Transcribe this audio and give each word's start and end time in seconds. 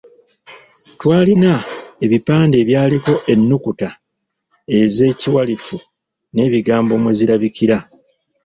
Twalina 0.99 1.53
ebipande 2.05 2.55
ebyaliko 2.63 3.13
ennukuta 3.31 3.89
ez’ekiwalifu 4.79 5.77
n'ebigambo 6.33 6.93
mwe 7.01 7.11
zirabikira. 7.17 7.77